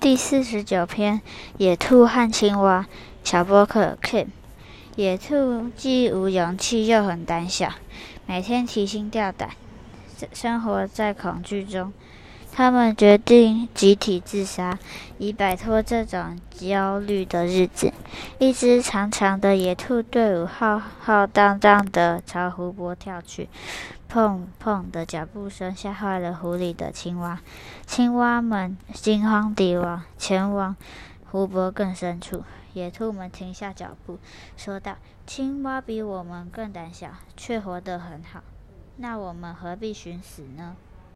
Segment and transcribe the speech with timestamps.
[0.00, 1.22] 第四十九篇：
[1.56, 2.86] 野兔和青蛙。
[3.24, 4.28] 小波克 Kim，
[4.94, 7.72] 野兔既无勇气又很胆小，
[8.24, 9.50] 每天提心吊胆，
[10.32, 11.92] 生活在恐惧中。
[12.52, 14.78] 他们决定集体自杀，
[15.18, 17.92] 以摆脱这种焦虑的日子。
[18.38, 23.48] 一只长长的野兔队伍浩浩荡荡地朝湖泊跳去。
[24.10, 27.40] 砰砰的脚步声吓坏了湖里的青蛙，
[27.86, 30.74] 青蛙们惊慌地往前往
[31.30, 32.42] 湖泊更深处。
[32.72, 34.18] 野兔们停下脚步，
[34.56, 38.42] 说道：“青蛙比我们更胆小，却活得很好。
[38.96, 40.76] 那我们何必寻死呢？”